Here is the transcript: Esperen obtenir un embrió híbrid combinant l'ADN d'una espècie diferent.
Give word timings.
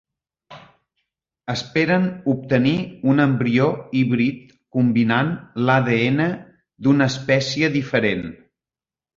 Esperen 1.53 2.07
obtenir 2.33 2.73
un 3.13 3.21
embrió 3.27 3.67
híbrid 4.01 4.57
combinant 4.79 5.31
l'ADN 5.67 6.27
d'una 6.89 7.11
espècie 7.15 7.75
diferent. 7.81 8.27